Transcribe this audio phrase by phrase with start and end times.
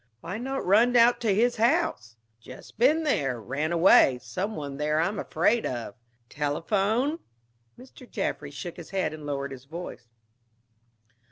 [0.21, 3.39] "Why not run out to his house" "Just been there.
[3.39, 4.17] Ran away.
[4.19, 5.93] Some one there I'm afraid of."
[6.27, 7.19] "Telephone?"
[7.77, 8.09] Mr.
[8.09, 10.07] Jaffry shook his head and lowered his voice.